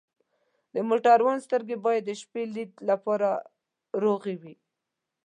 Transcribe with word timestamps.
د 0.73 0.75
موټروان 0.89 1.37
سترګې 1.45 1.75
باید 1.85 2.03
د 2.05 2.11
شپې 2.21 2.43
لید 2.55 2.71
لپاره 2.89 3.29
روغې 4.03 4.35
وي. 4.41 4.55